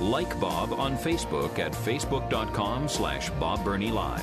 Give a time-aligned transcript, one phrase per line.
[0.00, 4.22] Like Bob on Facebook at facebook.com slash Bob Burney Live.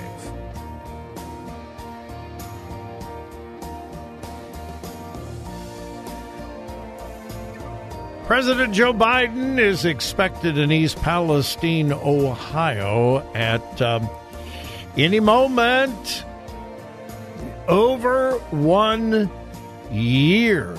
[8.26, 14.10] President Joe Biden is expected in East Palestine, Ohio, at um,
[14.98, 16.24] any moment
[17.68, 19.30] over one
[19.92, 20.76] year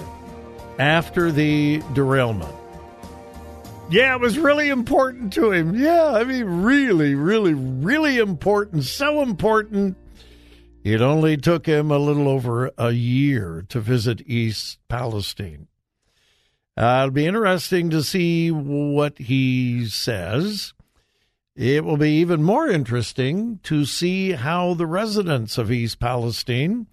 [0.80, 2.52] after the derailment.
[3.88, 5.76] Yeah, it was really important to him.
[5.76, 8.82] Yeah, I mean, really, really, really important.
[8.82, 9.96] So important.
[10.82, 15.68] It only took him a little over a year to visit East Palestine.
[16.76, 20.74] Uh, it'll be interesting to see what he says.
[21.54, 26.88] It will be even more interesting to see how the residents of East Palestine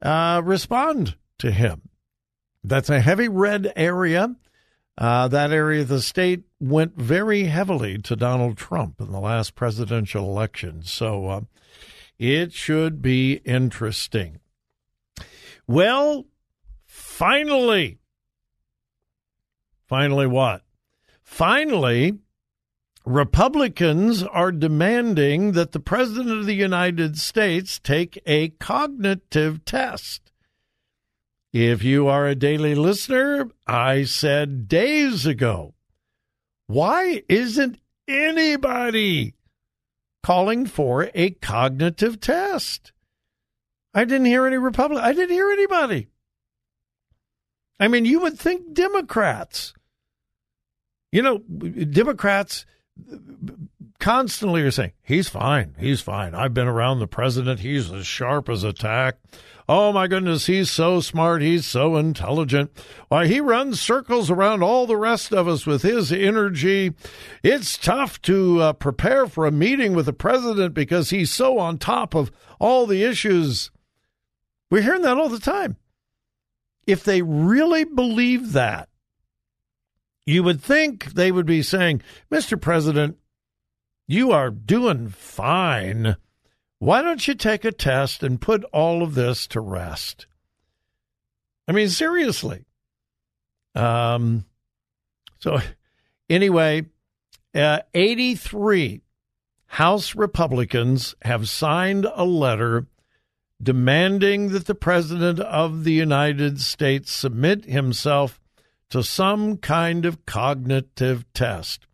[0.00, 1.82] uh, respond to him.
[2.62, 4.36] That's a heavy red area.
[4.96, 9.54] Uh, that area of the state went very heavily to Donald Trump in the last
[9.54, 10.82] presidential election.
[10.84, 11.40] So uh,
[12.18, 14.38] it should be interesting.
[15.66, 16.26] Well,
[16.86, 17.98] finally,
[19.88, 20.62] finally, what?
[21.22, 22.18] Finally,
[23.04, 30.23] Republicans are demanding that the President of the United States take a cognitive test.
[31.54, 35.74] If you are a daily listener, I said days ago,
[36.66, 37.78] why isn't
[38.08, 39.34] anybody
[40.24, 42.90] calling for a cognitive test?
[43.94, 45.04] I didn't hear any Republican.
[45.04, 46.08] I didn't hear anybody.
[47.78, 49.74] I mean, you would think Democrats.
[51.12, 52.66] You know, Democrats
[53.98, 55.74] constantly are saying, he's fine.
[55.78, 56.34] He's fine.
[56.34, 57.60] I've been around the president.
[57.60, 59.16] He's as sharp as a tack.
[59.66, 61.40] Oh my goodness, he's so smart.
[61.40, 62.70] He's so intelligent.
[63.08, 66.92] Why, he runs circles around all the rest of us with his energy.
[67.42, 71.78] It's tough to uh, prepare for a meeting with the president because he's so on
[71.78, 73.70] top of all the issues.
[74.70, 75.76] We're hearing that all the time.
[76.86, 78.90] If they really believe that,
[80.26, 82.60] you would think they would be saying, Mr.
[82.60, 83.16] President,
[84.06, 86.16] you are doing fine.
[86.78, 90.26] Why don't you take a test and put all of this to rest?
[91.66, 92.64] I mean, seriously.
[93.74, 94.44] Um,
[95.38, 95.60] so,
[96.28, 96.86] anyway,
[97.54, 99.00] uh, 83
[99.66, 102.86] House Republicans have signed a letter
[103.62, 108.40] demanding that the President of the United States submit himself
[108.90, 111.86] to some kind of cognitive test.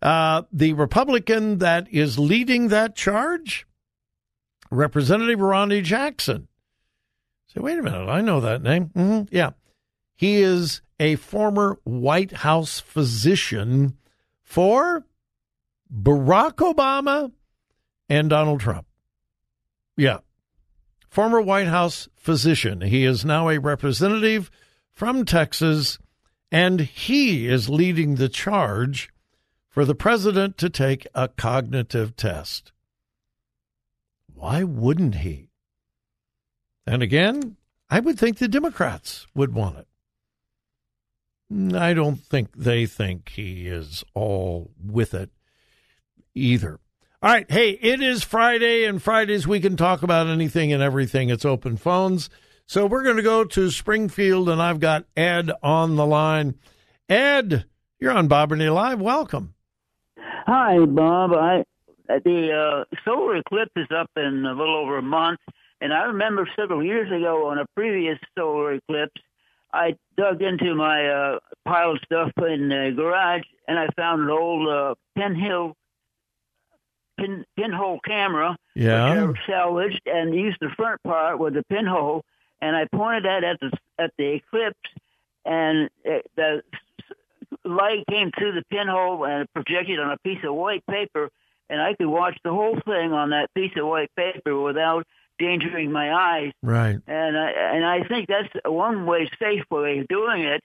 [0.00, 3.66] Uh, the Republican that is leading that charge,
[4.70, 6.48] Representative Ronny Jackson.
[7.48, 8.86] Say, wait a minute, I know that name.
[8.96, 9.34] Mm-hmm.
[9.34, 9.50] Yeah.
[10.14, 13.98] He is a former White House physician
[14.42, 15.04] for
[15.92, 17.32] Barack Obama
[18.08, 18.86] and Donald Trump.
[19.96, 20.18] Yeah.
[21.10, 22.80] Former White House physician.
[22.80, 24.50] He is now a representative
[24.92, 25.98] from Texas,
[26.50, 29.10] and he is leading the charge
[29.72, 32.72] for the president to take a cognitive test.
[34.34, 35.48] Why wouldn't he?
[36.86, 37.56] And again,
[37.88, 39.86] I would think the Democrats would want it.
[41.74, 45.30] I don't think they think he is all with it
[46.34, 46.78] either.
[47.22, 47.50] All right.
[47.50, 51.30] Hey, it is Friday, and Fridays we can talk about anything and everything.
[51.30, 52.28] It's open phones.
[52.66, 56.56] So we're going to go to Springfield, and I've got Ed on the line.
[57.08, 57.64] Ed,
[57.98, 59.00] you're on Bob Live.
[59.00, 59.54] Welcome.
[60.52, 61.32] Hi, Bob.
[61.32, 61.64] I
[62.08, 65.40] the uh, solar eclipse is up in a little over a month,
[65.80, 69.18] and I remember several years ago on a previous solar eclipse,
[69.72, 74.28] I dug into my uh, pile of stuff in the garage, and I found an
[74.28, 75.74] old uh, pinhole
[77.18, 82.26] pin, pinhole camera, yeah, which I salvaged, and used the front part with the pinhole,
[82.60, 84.76] and I pointed that at the at the eclipse,
[85.46, 86.62] and it, the
[87.64, 91.30] light came through the pinhole and projected on a piece of white paper,
[91.68, 95.06] and I could watch the whole thing on that piece of white paper without
[95.40, 96.52] endangering my eyes.
[96.62, 96.98] Right.
[97.06, 100.62] And I and I think that's one way safe way of doing it.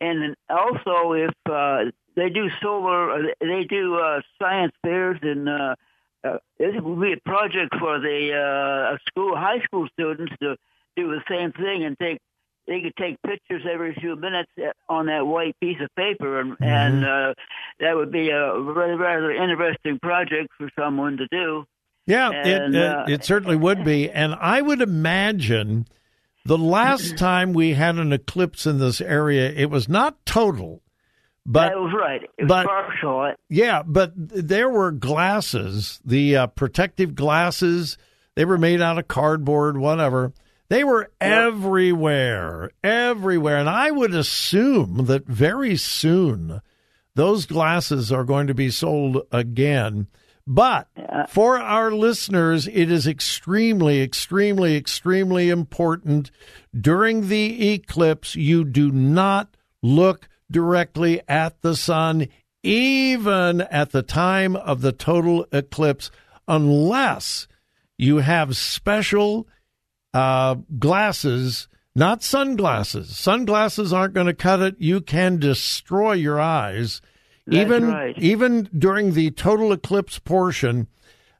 [0.00, 5.74] And also, if uh, they do solar, uh, they do uh, science fairs, and uh,
[6.22, 10.56] uh, it would be a project for the uh, school, high school students to
[10.96, 12.18] do the same thing and take.
[12.66, 16.52] They could take pictures every few minutes uh, on that white piece of paper, and,
[16.54, 16.64] Mm-hmm.
[16.64, 17.34] and uh,
[17.80, 21.64] that would be a rather, rather interesting project for someone to do.
[22.06, 24.10] Yeah, And, it, uh, it, it certainly would be.
[24.10, 25.86] And I would imagine
[26.44, 30.82] the last time we had an eclipse in this area, it was not total,
[31.44, 32.22] but that was right.
[32.38, 33.34] It was but- partial.
[33.48, 37.96] yeah, but there were glasses, the uh, protective glasses.
[38.34, 40.32] They were made out of cardboard, whatever.
[40.68, 43.58] They were everywhere, everywhere.
[43.58, 46.60] And I would assume that very soon
[47.14, 50.08] those glasses are going to be sold again.
[50.46, 50.88] But
[51.28, 56.30] for our listeners, it is extremely, extremely, extremely important
[56.78, 62.28] during the eclipse, you do not look directly at the sun,
[62.62, 66.10] even at the time of the total eclipse,
[66.46, 67.48] unless
[67.98, 69.48] you have special
[70.16, 73.14] uh, glasses, not sunglasses.
[73.14, 74.76] Sunglasses aren't going to cut it.
[74.78, 77.02] You can destroy your eyes.
[77.46, 78.18] That's even right.
[78.18, 80.86] even during the total eclipse portion,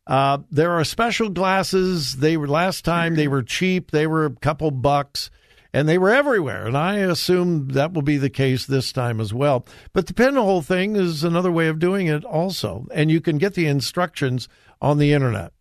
[0.06, 2.16] uh, there are special glasses.
[2.16, 3.92] They were last time they were cheap.
[3.92, 5.30] They were a couple bucks,
[5.72, 6.66] and they were everywhere.
[6.66, 9.64] And I assume that will be the case this time as well.
[9.94, 13.54] But the pinhole thing is another way of doing it, also, and you can get
[13.54, 14.50] the instructions
[14.82, 15.52] on the internet.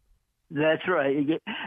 [0.52, 1.16] That's right.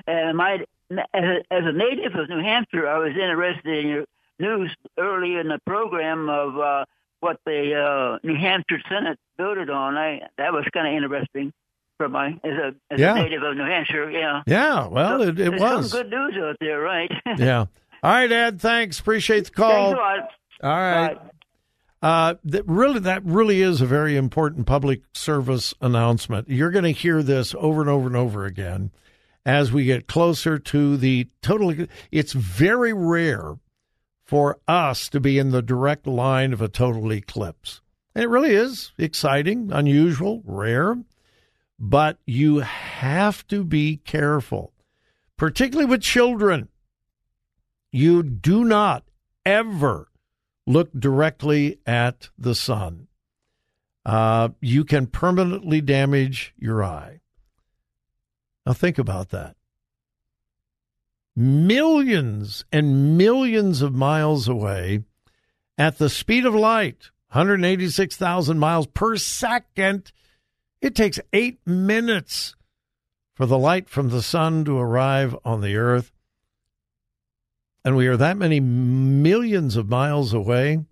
[0.07, 0.59] And my
[0.91, 4.05] as a, as a native of New Hampshire, I was interested in your
[4.39, 6.85] news early in the program of uh,
[7.21, 9.97] what the uh, New Hampshire Senate voted on.
[9.97, 11.53] I that was kind of interesting
[11.97, 13.17] for my as a as Yeah.
[13.17, 14.11] a native of New Hampshire.
[14.11, 14.43] Yeah.
[14.47, 15.91] Yeah, well, it, it was.
[15.91, 17.11] some good news out there, right?
[17.39, 17.67] Yeah.
[18.03, 18.61] All right, Ed.
[18.61, 19.01] Thanks.
[19.01, 19.93] Appreciate the call.
[19.93, 20.29] Thanks a lot.
[20.63, 21.15] All right.
[21.17, 21.31] Bye.
[22.01, 26.49] Uh, that really, that really is a very important public service announcement.
[26.49, 28.93] You're going to hear this over and over and over again
[29.49, 31.87] as we get closer to the total.
[32.13, 33.57] It's very rare
[34.23, 37.81] for us to be in the direct line of a total eclipse.
[38.15, 40.99] And it really is exciting, unusual, rare,
[41.79, 44.75] but you have to be careful,
[45.39, 46.69] particularly with children.
[47.91, 49.05] You do not
[49.47, 50.09] ever
[50.67, 53.07] look directly at the sun.
[54.05, 57.21] Uh, you can permanently damage your eye.
[58.69, 59.57] Now, think about that.
[61.35, 65.05] Millions and millions of miles away
[65.79, 70.13] at the speed of light, 186,000 miles per second,
[70.83, 72.57] it takes eight minutes
[73.33, 76.13] for the light from the sun to arrive on the earth.
[77.87, 80.85] And we are that many millions of miles away,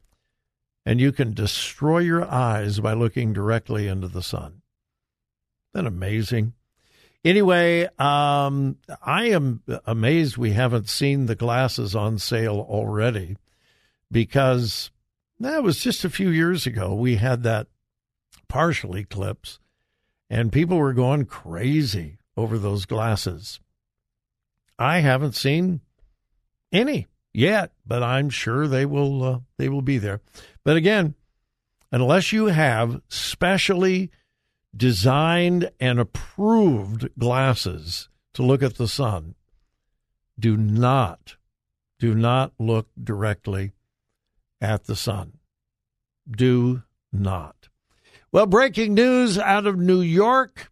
[0.87, 4.62] and you can destroy your eyes by looking directly into the sun.
[5.75, 6.55] Isn't that amazing?
[7.26, 13.37] Anyway, um, I am amazed we haven't seen the glasses on sale already
[14.12, 14.93] because
[15.40, 16.94] that was just a few years ago.
[16.94, 17.67] We had that
[18.46, 19.58] partial eclipse,
[20.31, 23.58] and people were going crazy over those glasses.
[24.78, 25.81] I haven't seen
[26.71, 30.21] any yet, but I'm sure they will uh, they will be there.
[30.62, 31.16] But again,
[31.90, 34.12] unless you have specially
[34.76, 39.35] designed and approved glasses to look at the sun,
[40.38, 41.37] do not
[41.99, 43.73] do not look directly
[44.61, 45.38] at the sun.
[46.30, 47.68] Do not.
[48.33, 50.71] Well, breaking news out of New York.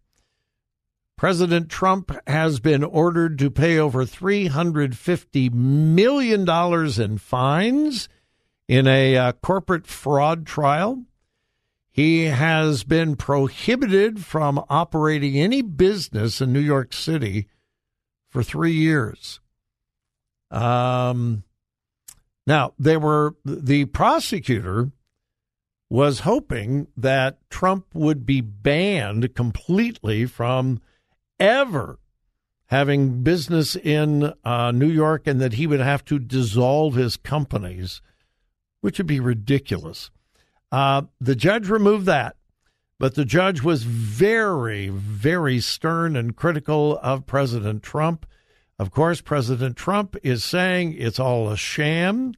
[1.16, 8.08] President Trump has been ordered to pay over $350 million in fines
[8.66, 11.04] in a uh, corporate fraud trial.
[11.94, 17.46] He has been prohibited from operating any business in New York City
[18.28, 19.38] for three years.
[20.50, 21.44] Um,
[22.48, 24.90] now, they were the prosecutor
[25.88, 30.80] was hoping that Trump would be banned completely from
[31.38, 32.00] ever
[32.66, 38.02] having business in uh, New York and that he would have to dissolve his companies,
[38.80, 40.10] which would be ridiculous.
[40.75, 42.35] Uh, the judge removed that,
[42.99, 48.26] but the judge was very, very stern and critical of President Trump.
[48.76, 52.35] Of course, President Trump is saying it's all a sham.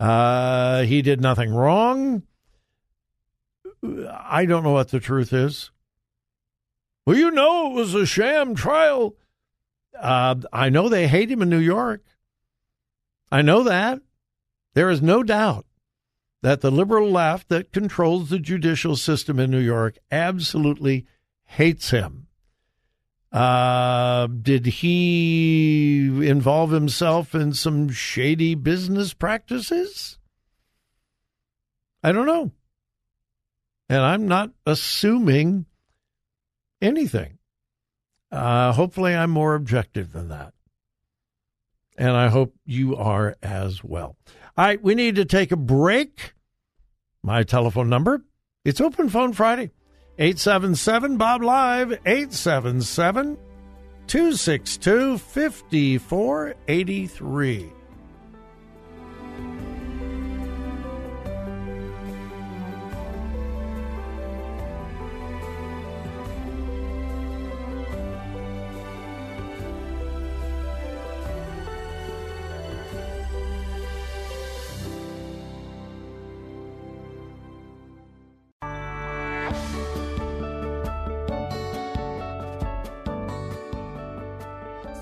[0.00, 2.22] Uh, he did nothing wrong.
[3.84, 5.70] I don't know what the truth is.
[7.04, 9.14] Well, you know it was a sham trial.
[9.94, 12.02] Uh, I know they hate him in New York.
[13.30, 14.00] I know that.
[14.72, 15.66] There is no doubt
[16.42, 21.06] that the liberal left that controls the judicial system in New York absolutely
[21.44, 22.26] hates him.
[23.30, 30.18] Uh, did he involve himself in some shady business practices?
[32.02, 32.52] I don't know.
[33.90, 35.66] And I'm not assuming
[36.80, 37.38] anything.
[38.30, 40.52] Uh, hopefully, I'm more objective than that.
[41.98, 44.16] And I hope you are as well.
[44.56, 46.34] All right, we need to take a break.
[47.22, 48.22] My telephone number,
[48.64, 49.72] it's Open Phone Friday.
[50.18, 53.36] 877 Bob Live, 877
[54.06, 57.72] 262 5483.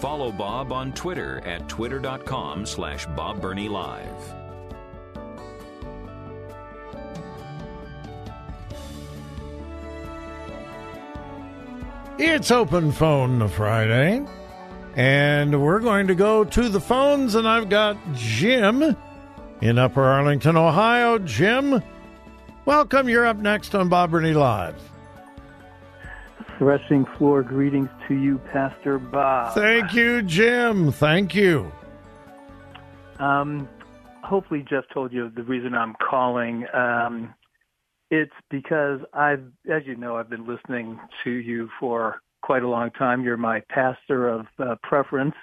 [0.07, 4.07] Follow Bob on Twitter at twitter.com slash Bob Burney Live.
[12.19, 14.25] It's Open Phone Friday,
[14.95, 18.97] and we're going to go to the phones, and I've got Jim
[19.61, 21.19] in Upper Arlington, Ohio.
[21.19, 21.83] Jim,
[22.65, 23.09] welcome.
[23.09, 24.81] You're up next on Bob Burney Live.
[26.59, 29.55] Threshing floor greetings to you, Pastor Bob.
[29.55, 30.91] Thank you, Jim.
[30.91, 31.71] Thank you.
[33.19, 33.69] Um,
[34.25, 36.67] hopefully, Jeff told you the reason I'm calling.
[36.73, 37.35] Um,
[38.11, 42.91] it's because I've, as you know, I've been listening to you for quite a long
[42.93, 43.23] time.
[43.23, 45.35] You're my pastor of uh, preference,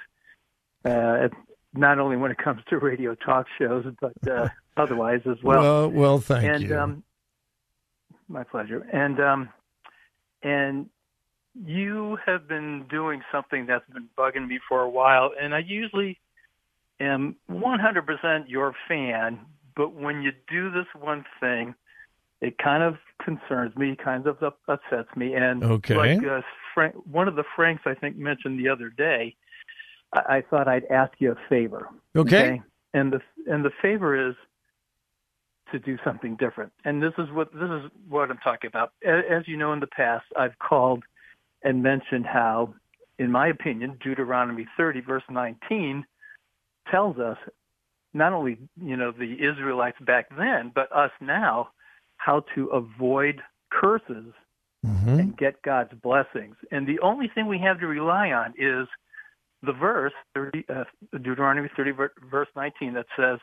[0.83, 1.27] uh,
[1.73, 5.61] not only when it comes to radio talk shows, but uh, otherwise as well.
[5.61, 6.77] Well, well thank and, you.
[6.77, 7.03] Um,
[8.27, 8.87] my pleasure.
[8.91, 9.49] And um,
[10.41, 10.89] and
[11.55, 16.19] you have been doing something that's been bugging me for a while, and I usually
[16.99, 19.39] am 100% your fan,
[19.75, 21.75] but when you do this one thing,
[22.41, 25.33] it kind of concerns me, kind of upsets me.
[25.33, 25.95] And Okay.
[25.95, 26.41] like uh,
[26.73, 29.35] Frank, one of the Franks I think mentioned the other day,
[30.13, 31.87] I, I thought I'd ask you a favor.
[32.15, 32.61] Okay.
[32.93, 34.35] And the and the favor is
[35.71, 36.71] to do something different.
[36.85, 38.91] And this is what this is what I'm talking about.
[39.05, 41.03] A- As you know, in the past, I've called
[41.63, 42.73] and mentioned how,
[43.19, 46.05] in my opinion, Deuteronomy 30 verse 19
[46.89, 47.37] tells us
[48.13, 51.69] not only you know the Israelites back then, but us now,
[52.17, 53.41] how to avoid
[53.71, 54.33] curses
[54.85, 55.19] Mhm.
[55.19, 56.55] and get God's blessings.
[56.71, 58.87] And the only thing we have to rely on is
[59.61, 63.39] the verse, 30, uh, Deuteronomy 30, verse 19, that says,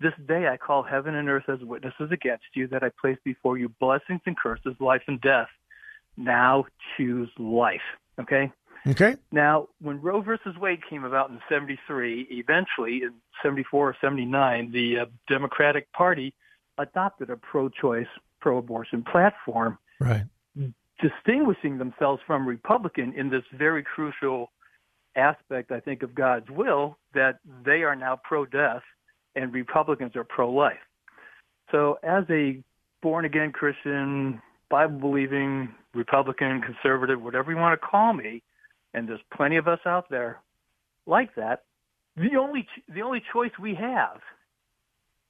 [0.00, 3.56] This day I call heaven and earth as witnesses against you that I place before
[3.56, 5.48] you blessings and curses, life and death.
[6.16, 6.64] Now
[6.96, 7.80] choose life.
[8.20, 8.52] Okay?
[8.86, 9.16] Okay.
[9.32, 15.00] Now, when Roe versus Wade came about in 73, eventually in 74 or 79, the
[15.00, 16.34] uh, Democratic Party
[16.76, 18.06] adopted a pro-choice,
[18.40, 20.24] pro-abortion platform Right.
[21.00, 24.50] distinguishing themselves from Republican in this very crucial
[25.16, 28.82] aspect, I think, of God's will that they are now pro-death
[29.34, 30.78] and Republicans are pro-life.
[31.70, 32.62] So as a
[33.02, 38.42] born-again Christian, Bible-believing Republican, conservative, whatever you want to call me,
[38.92, 40.40] and there's plenty of us out there
[41.06, 41.64] like that,
[42.16, 44.20] the only the only choice we have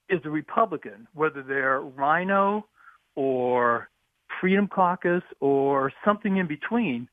[0.09, 2.67] is the Republican, whether they're RINO
[3.17, 3.89] or
[4.41, 7.09] Freedom Caucus or something in between,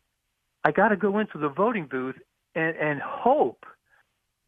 [0.65, 2.15] I got to go into the voting booth
[2.55, 3.65] and, and hope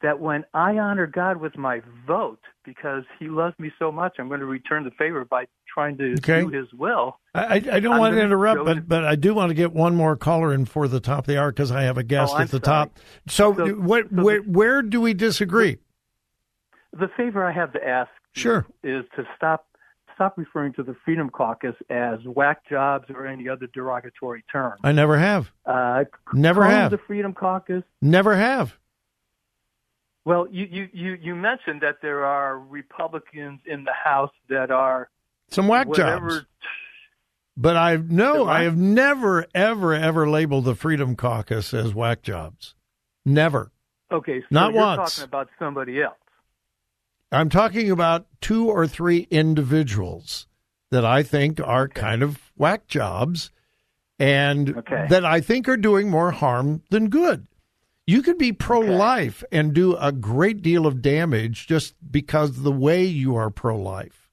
[0.04, 4.28] that when I honor God with my vote, because He loves me so much, I'm
[4.28, 6.42] going to return the favor by trying to Okay.
[6.42, 7.18] do His will.
[7.34, 9.96] I, I don't I'm want to interrupt, but but I do want to get one
[9.96, 12.40] more caller in for the top of the hour because I have a guest Oh,
[12.40, 12.88] at the sorry.
[12.90, 13.00] top.
[13.28, 15.80] So, So- what, so where, the- where do we disagree?
[16.92, 18.68] The favor I have to ask Sure.
[18.84, 19.66] is to stop
[20.16, 24.74] stop referring to the Freedom Caucus as whack jobs or any other derogatory term.
[24.84, 25.52] I never have.
[25.66, 26.92] Uh, Never have.
[26.92, 27.82] the Freedom Caucus.
[28.00, 28.78] Never have.
[30.26, 35.10] Well, you, you, you, you mentioned that there are Republicans in the House that are
[35.50, 36.30] Some whack whatever.
[36.30, 36.46] jobs.
[37.58, 38.50] But I what?
[38.50, 42.74] I have never, ever, ever labeled the Freedom Caucus as whack jobs.
[43.26, 43.72] Never.
[44.12, 45.16] Okay, so Not you're once.
[45.16, 46.16] talking about somebody else.
[47.32, 50.48] I'm talking about two or three individuals
[50.92, 53.52] that I think are kind of whack jobs.
[54.20, 55.08] and Okay.
[55.10, 57.48] that I think are doing more harm than good.
[58.06, 62.72] You could be pro life and do a great deal of damage just because the
[62.72, 64.30] way you are pro life.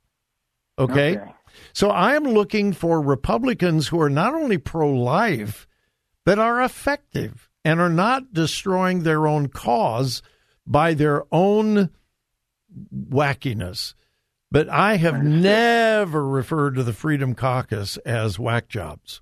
[0.78, 1.18] Okay?
[1.18, 1.32] Okay.
[1.72, 5.68] So I am looking for Republicans who are not only pro life,
[6.24, 10.22] but are effective and are not destroying their own cause
[10.66, 11.90] by their own
[12.92, 13.94] wackiness.
[14.50, 19.20] But I have never referred to the Freedom Caucus as whack jobs.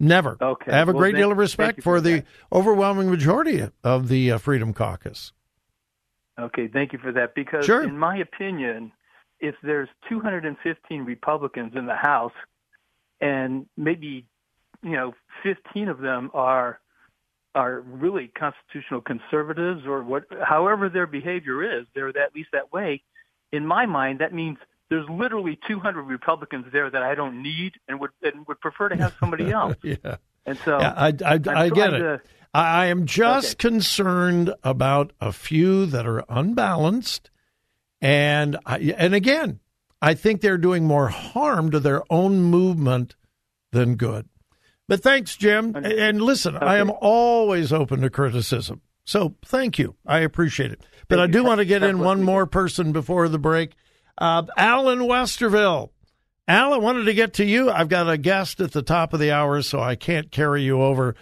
[0.00, 0.36] Never.
[0.40, 0.70] Okay.
[0.70, 4.08] I have a Well, great thank- deal of respect for for the overwhelming majority of
[4.08, 5.32] the uh, Freedom Caucus.
[6.38, 7.34] Okay, thank you for that.
[7.34, 7.82] Because Sure.
[7.82, 8.92] in my opinion,
[9.40, 12.32] if there's 215 Republicans in the House,
[13.20, 14.26] and maybe
[14.82, 16.80] you know 15 of them are
[17.56, 23.02] are really constitutional conservatives, or what, however their behavior is, they're at least that way.
[23.50, 24.58] In my mind, that means
[24.90, 28.96] there's literally 200 Republicans there that I don't need and would and would prefer to
[28.96, 29.76] have somebody else.
[29.82, 30.16] yeah.
[30.46, 31.98] And so Yeah, I, I, I get it.
[31.98, 32.20] to-
[32.54, 33.68] I am just Okay.
[33.68, 37.30] concerned about a few that are unbalanced,
[38.00, 39.60] and I, and again,
[40.00, 43.16] I think they're doing more harm to their own movement
[43.72, 44.28] than good.
[44.88, 45.74] But thanks, Jim.
[45.76, 48.80] And- And listen, I am always open to criticism.
[49.04, 49.96] So thank you.
[50.06, 50.82] I appreciate it.
[51.08, 53.72] But I do want to get in one more person before the break.
[54.18, 55.90] Uh, Alan Westerville.
[56.48, 57.70] Alan, wanted to get to you.
[57.70, 60.82] I've got a guest at the top of the hour, so I can't carry you
[60.82, 61.14] over.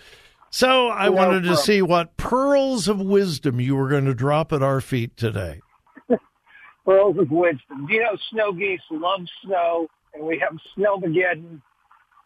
[0.50, 4.62] So I wanted to see what pearls of wisdom you were going to drop at
[4.62, 5.60] our feet today.
[6.86, 7.86] pearls of wisdom.
[7.90, 11.60] You know, snow geese love snow, and we have snowmageddon,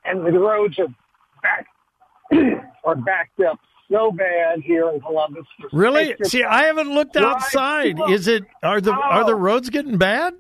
[0.05, 0.95] and the roads are
[1.43, 1.67] back
[2.85, 3.59] are backed up
[3.91, 5.47] so bad here in Columbus.
[5.73, 6.15] Really?
[6.25, 7.99] See, I haven't looked outside.
[8.11, 10.35] Is it are the are the roads getting bad?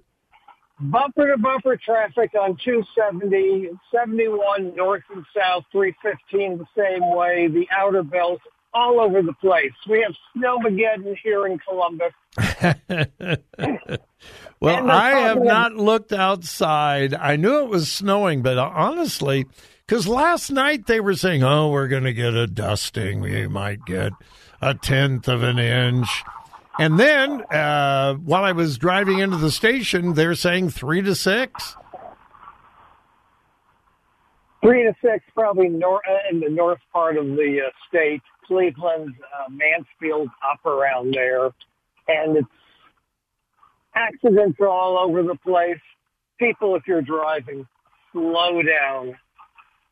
[0.80, 7.66] Bumper to bumper traffic on 270, 71 north and south, 315 the same way, the
[7.70, 8.40] outer belt,
[8.72, 9.72] all over the place.
[9.88, 12.12] We have snowmageddon here in Columbus.
[14.60, 17.14] Well, I have not looked outside.
[17.14, 19.46] I knew it was snowing, but honestly,
[19.86, 23.20] because last night they were saying, "Oh, we're going to get a dusting.
[23.20, 24.12] We might get
[24.60, 26.24] a tenth of an inch."
[26.80, 31.76] And then, uh, while I was driving into the station, they're saying three to six.
[34.62, 39.14] Three to six, probably nor- uh, in the north part of the uh, state, Cleveland,
[39.38, 41.50] uh, Mansfield, up around there,
[42.08, 42.48] and it's
[43.94, 45.76] accidents are all over the place.
[46.38, 47.66] People, if you're driving,
[48.10, 49.14] slow down.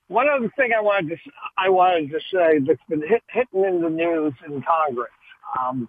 [0.06, 1.16] One other thing I wanted to
[1.58, 5.10] I wanted to say that's been hit, hitting in the news in Congress.
[5.60, 5.86] Um,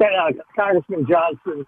[0.00, 1.66] uh, Congressman Johnson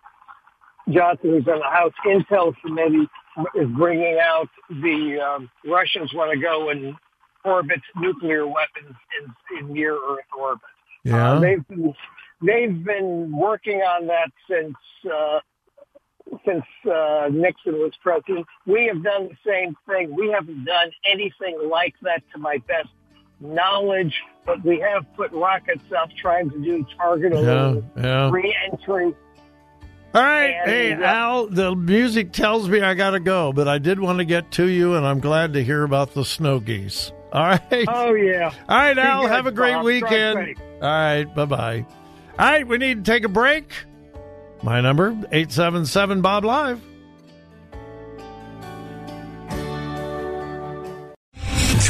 [0.88, 3.08] Johnson, who's on the House Intel Committee,
[3.54, 6.94] is bringing out the um, Russians want to go and
[7.44, 10.62] orbit nuclear weapons in, in near Earth orbit.
[11.10, 11.94] Uh, they've been
[12.42, 14.74] they've been working on that since
[15.12, 15.40] uh,
[16.44, 18.46] since uh, Nixon was president.
[18.66, 20.14] We have done the same thing.
[20.14, 22.88] We haven't done anything like that to my best
[23.40, 28.30] knowledge, but we have put rockets up trying to do targeted Yeah, yeah.
[28.30, 29.14] re-entry.
[30.14, 33.68] All right, And, hey uh, Al, the music tells me I got to go, but
[33.68, 36.58] I did want to get to you, and I'm glad to hear about the snow
[36.58, 37.12] geese.
[37.32, 37.60] All right.
[37.88, 38.52] Oh yeah.
[38.68, 39.84] All right, Al, good, have a great Bob.
[39.84, 40.54] Weekend.
[40.80, 41.86] All right, bye bye.
[42.38, 43.70] All right, we need to take a break.
[44.62, 46.80] My number, 877 Bob Live.